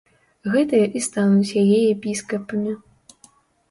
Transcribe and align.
Гэтыя 0.53 0.87
і 0.99 1.03
стануць 1.09 1.55
яе 1.67 1.79
епіскапамі. 1.95 2.79